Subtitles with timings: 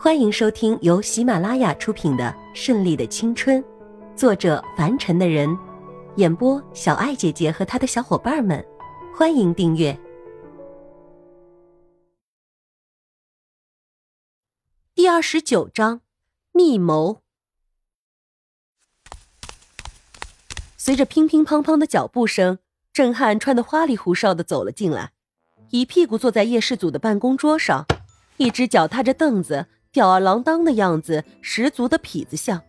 [0.00, 3.60] 欢迎收听由喜马拉雅出品的《顺利的青春》，
[4.14, 5.58] 作者凡尘的人，
[6.14, 8.64] 演播小爱姐姐和她的小伙伴们。
[9.12, 9.98] 欢迎订阅
[14.94, 16.02] 第二十九章
[16.52, 17.22] 密谋。
[20.76, 22.60] 随着乒乒乓乓的脚步声，
[22.92, 25.10] 郑汉穿得花里胡哨的走了进来，
[25.70, 27.84] 一屁股坐在叶氏祖的办公桌上，
[28.36, 29.66] 一只脚踏着凳子。
[29.92, 32.62] 吊儿郎当的样子，十足的痞子相。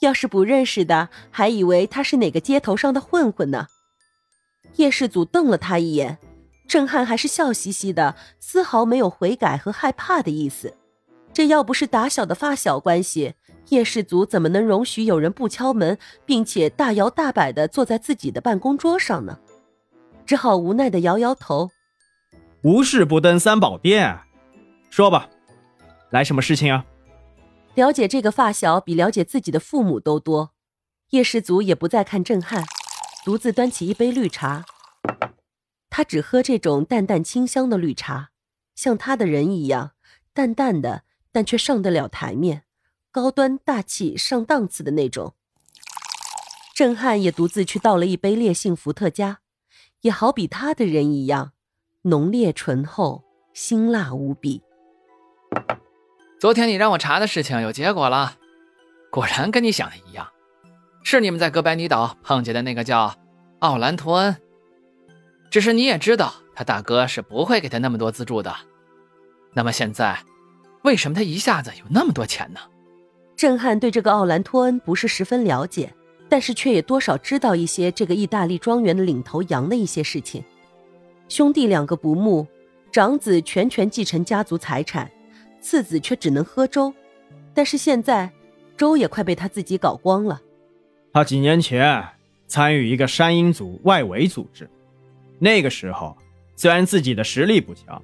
[0.00, 3.68] 要是不认识的，还以为他是哪个街头上的混混呢。
[4.76, 6.18] 叶世祖瞪了他一眼，
[6.66, 10.76] 郑汉还是笑嘻嘻的，丝毫没有悔改和害怕的意思。
[11.32, 13.34] 这要不是打小的发小关系，
[13.70, 15.96] 叶世祖怎么能容许有人不敲门，
[16.26, 19.38] 并且大摇大摆的坐在自己的办公桌上呢？
[20.26, 21.70] 只好无奈的摇摇头。
[22.62, 24.18] 无事不登三宝殿，
[24.90, 25.28] 说吧。
[26.14, 26.86] 来什么事情啊？
[27.74, 30.52] 了解这个发小比了解自己的父母都多。
[31.10, 32.64] 叶世祖也不再看郑汉，
[33.24, 34.64] 独自端起一杯绿茶。
[35.90, 38.30] 他只喝这种淡淡清香的绿茶，
[38.76, 39.94] 像他的人一样
[40.32, 42.62] 淡淡的，但却上得了台面，
[43.10, 45.34] 高端大气上档次的那种。
[46.76, 49.40] 郑汉也独自去倒了一杯烈性伏特加，
[50.02, 51.54] 也好比他的人一样，
[52.02, 54.62] 浓烈醇厚，辛辣无比。
[56.38, 58.34] 昨天你让我查的事情有结果了，
[59.10, 60.28] 果然跟你想的一样，
[61.02, 63.14] 是你们在哥白尼岛碰见的那个叫
[63.60, 64.36] 奥兰托恩。
[65.50, 68.54] 只是你也知道，他大哥是不会给他那么多资助的。
[69.54, 70.18] 那么现在，
[70.82, 72.60] 为什么他一下子有那么多钱呢？
[73.36, 75.94] 震汉对这个奥兰托恩不是十分了解，
[76.28, 80.44] 但是却也多少知道一些这个意大利庄园的领头羊的一些事情。
[81.28, 82.46] 兄弟两个不睦，
[82.92, 85.10] 长子全权继承家族财产。
[85.64, 86.92] 次子却只能喝粥，
[87.54, 88.30] 但是现在，
[88.76, 90.38] 粥也快被他自己搞光了。
[91.10, 92.06] 他几年前
[92.46, 94.68] 参与一个山鹰族外围组织，
[95.38, 96.14] 那个时候
[96.54, 98.02] 虽然自己的实力不强，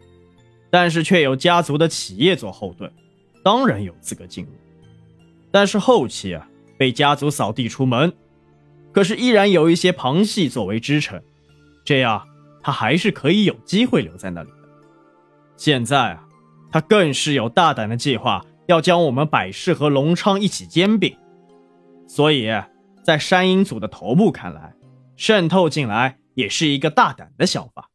[0.70, 2.90] 但是却有家族的企业做后盾，
[3.44, 4.50] 当然有资格进入。
[5.50, 8.10] 但是后期啊，被家族扫地出门，
[8.90, 11.22] 可是依然有一些旁系作为支撑，
[11.84, 12.26] 这样
[12.62, 14.56] 他还是可以有机会留在那里的。
[15.58, 16.26] 现在啊。
[16.70, 21.16] 他更是有大胆的计划，要将我们百世和隆昌一起兼并，
[22.06, 22.48] 所以，
[23.02, 24.74] 在山鹰组的头目看来，
[25.16, 27.88] 渗透进来也是一个大胆的想法。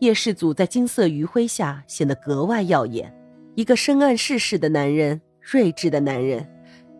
[0.00, 3.14] 叶氏祖在金色余晖下显得格外耀眼，
[3.54, 6.46] 一个深谙世事的男人，睿智的男人，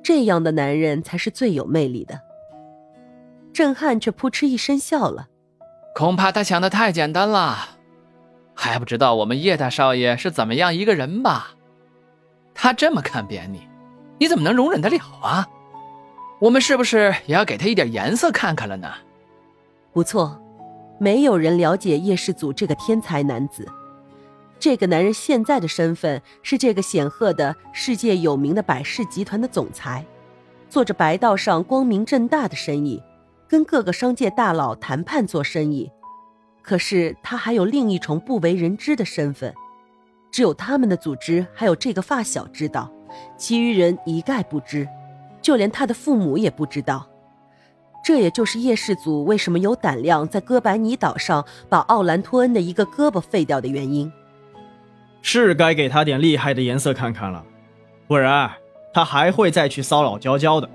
[0.02, 2.18] 这样的男人才是最有魅力的。
[3.52, 5.28] 郑汉却扑哧一声笑了，
[5.94, 7.73] 恐怕他想的太简单了。
[8.54, 11.50] 还不知道我们叶大少爷是怎么样一个人吧？
[12.54, 13.69] 他这么看扁你，
[14.19, 15.47] 你怎么能容忍得了啊？
[16.38, 18.93] 我们是不是也要给他一点颜色看看了呢？
[19.93, 20.41] 不错，
[20.98, 23.66] 没有人了解叶氏祖这个天才男子。
[24.59, 30.04] 这个男人现在的身份是这个显赫的世界有名的百事集团的总裁，
[30.70, 33.03] 做着白道上光明正大的生意，
[33.48, 35.91] 跟各个商界大佬谈判做生意。
[36.64, 39.54] 可是他还有另一重不为人知的身份，
[40.32, 42.91] 只有他们的组织还有这个发小知道，
[43.36, 44.88] 其余人一概不知，
[45.42, 47.06] 就连他的父母也不知道。
[48.02, 54.10] 这也就是叶氏族为什么有胆量在哥白尼岛上把奥兰托恩的一个胳膊废掉的原因。
[55.22, 57.44] 是该给他点厉害的颜色看看了，
[58.06, 58.50] 不然
[58.92, 60.69] 他还会再去骚扰娇娇的。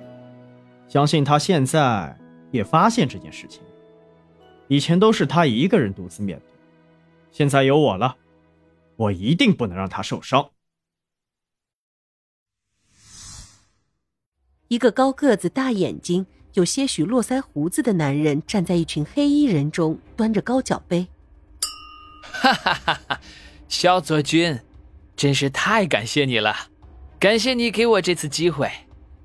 [0.87, 2.15] 相信他现在
[2.51, 3.61] 也发现这件事情。
[4.69, 6.45] 以前都是他一个人独自面对，
[7.31, 8.15] 现在有我了，
[8.95, 10.51] 我一定不能让他受伤。
[14.67, 21.07] 一个高个子、大眼睛、有些许络腮胡子的男人站在一群黑衣人中，端着高脚杯。
[22.21, 23.19] 哈哈哈哈！
[23.67, 24.59] 小佐君，
[25.15, 26.55] 真是太感谢你了，
[27.19, 28.69] 感谢你给我这次机会，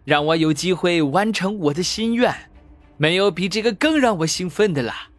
[0.07, 2.51] 让我有机会完成我的心愿，
[2.97, 5.11] 没有比这个更让我兴奋的了。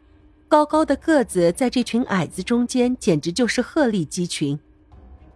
[0.55, 4.57] 高高的个子在这群矮子中间，简直就是鹤立鸡群。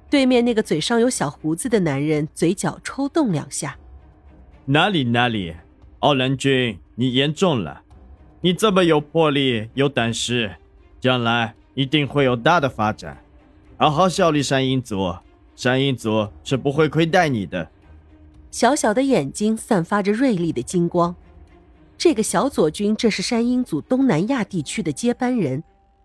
[0.10, 3.77] 对面那个嘴上有小胡子的男人，嘴角抽动两下。
[4.63, 5.54] 哪里哪里，
[6.00, 7.81] 奥兰君，你严重了。
[8.39, 10.56] 你这么有魄力、有胆识，
[11.01, 13.21] 将来一定会有大的发展。
[13.75, 15.13] 好好效力山鹰族，
[15.54, 17.68] 山鹰族是不会亏待你的。
[18.51, 21.13] 小小的眼睛散发着锐利的金光。
[21.99, 25.61] 这个小左军，这是山鹰组东南亚地区的接班人，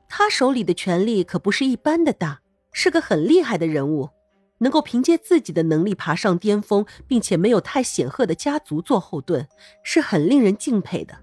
[0.08, 2.40] 他手里的权力可不是一般的大，
[2.72, 4.10] 是个很厉害的人物。
[4.58, 9.46] 能够凭借自己的能力爬上巅峰，并且没有太显赫的家族做后盾，
[9.84, 11.16] 是很令人敬佩的。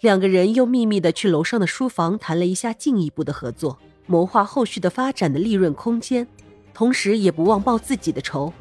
[0.00, 6.26] 两个人又秘密的去楼上的书房谈了一下进一步的合作，谋划后续的发展的利润空间，
[6.72, 8.52] 同时也不忘报自己的仇。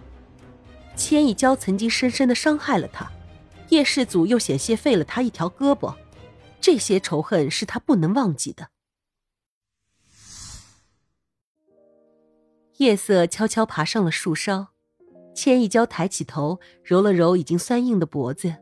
[0.96, 3.12] 千亿娇曾经深深的伤害了他，
[3.74, 5.96] 叶氏祖又险些废了他一条胳膊，
[6.62, 8.70] 这些仇恨是他不能忘记的。
[12.78, 14.68] 夜色悄悄爬上了树梢，
[15.34, 18.58] 千一娇抬起头，揉了揉已经酸硬的脖子。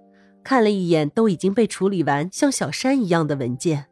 [0.46, 3.88] 看了一眼都已经被处理完，像小山一样的文件，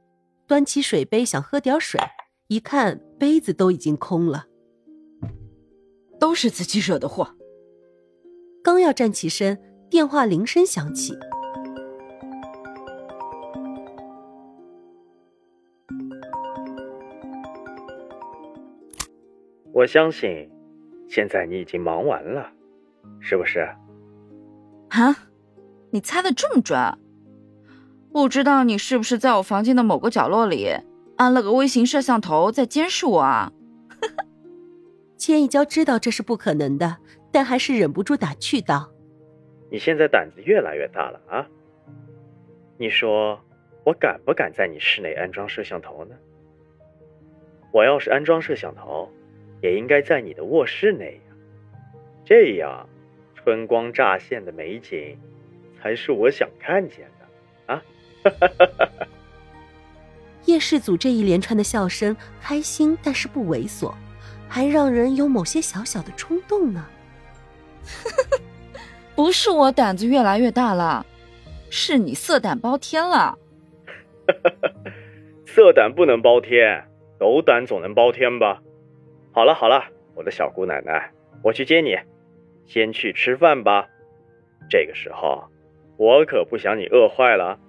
[0.47, 1.99] 端起水杯想喝点水，
[2.47, 4.45] 一看杯子都已经空了。
[6.17, 7.35] 都是自己惹的祸。
[8.63, 11.17] 刚要站起身，电话铃声响起。
[19.73, 20.49] 我相信，
[21.07, 22.51] 现在你已经忙完了，
[23.19, 23.67] 是不是？
[24.89, 25.15] 啊？
[25.91, 26.77] 你猜的这么准，
[28.11, 30.69] 不知道你是不是在我房间的某个角落里
[31.17, 33.51] 安了个微型摄像头在监视我啊？
[35.17, 36.97] 千一娇知道这是不可能的，
[37.31, 38.91] 但还是忍不住打趣道
[39.69, 41.47] ：“你现在胆子越来越大了啊！
[42.77, 43.39] 你说
[43.83, 46.15] 我敢不敢在你室内安装摄像头呢？
[47.71, 49.11] 我要是安装摄像头，
[49.61, 51.35] 也应该在你的卧室内呀，
[52.25, 52.89] 这样
[53.35, 55.17] 春光乍现的美景。”
[55.81, 57.81] 才是我想看见的啊！
[60.43, 63.93] 叶世祖这一连串的笑声，开心但是不猥琐，
[64.49, 66.85] 还让人有某些小小的冲动呢。
[69.19, 71.05] 不是我胆子越来越大了，
[71.69, 73.37] 是你色胆包天了。
[75.45, 76.85] 色胆不能包天，
[77.19, 78.61] 斗胆总能包天吧？
[79.33, 79.83] 好了好了，
[80.15, 81.11] 我的小姑奶奶，
[81.43, 81.97] 我去接你，
[82.65, 83.89] 先去吃饭吧。
[84.69, 85.43] 这个时候。
[85.97, 87.59] 我可不想你饿坏了。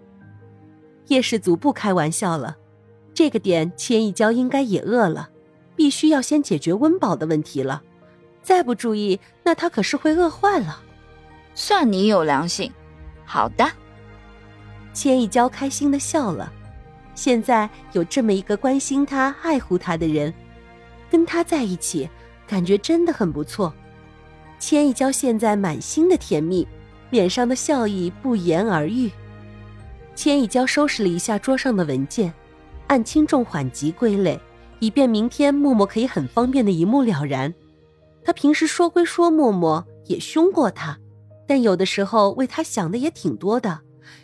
[1.09, 2.59] 叶氏族不开玩笑了，
[3.13, 5.31] 这个点千一娇应该也饿了，
[5.75, 7.83] 必须要先解决温饱的问题了。
[8.41, 10.85] 再不注意，那她可是会饿坏了。
[11.55, 12.71] 算你有良心。
[13.25, 13.71] 好的，
[14.93, 16.53] 千一娇开心的笑了。
[17.15, 20.33] 现在有这么一个关心他、爱护他的人，
[21.11, 22.09] 跟他在一起，
[22.47, 23.73] 感觉真的很不错。
[24.59, 26.67] 千一娇现在满心的甜蜜。
[27.11, 29.11] 脸上的笑意不言而喻。
[30.15, 32.33] 千一娇收拾了一下桌上的文件，
[32.87, 34.39] 按轻重缓急归类，
[34.79, 37.53] 以便明天默默可以很方便的一目了然。
[38.25, 40.97] 他平时说归说，默默也凶过他，
[41.51, 43.81] 但有的时候为他想的也挺多的，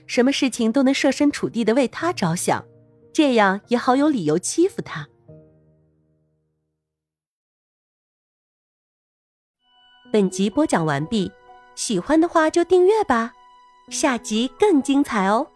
[0.06, 2.64] 什么事情都能设身处地的为他着想，
[3.12, 5.08] 这样也好有理由欺负他。
[10.12, 11.32] 本集播讲完毕。
[11.74, 13.32] 喜欢的话就订阅吧，
[13.90, 15.48] 下集更精彩哦。